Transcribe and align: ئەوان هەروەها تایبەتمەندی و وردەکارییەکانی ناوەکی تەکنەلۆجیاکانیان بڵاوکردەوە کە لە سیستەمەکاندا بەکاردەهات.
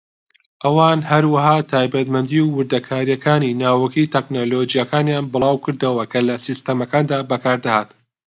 ئەوان 0.63 0.99
هەروەها 1.11 1.57
تایبەتمەندی 1.71 2.39
و 2.43 2.53
وردەکارییەکانی 2.57 3.57
ناوەکی 3.61 4.11
تەکنەلۆجیاکانیان 4.13 5.25
بڵاوکردەوە 5.31 6.03
کە 6.11 6.19
لە 6.27 6.35
سیستەمەکاندا 6.45 7.19
بەکاردەهات. 7.29 7.89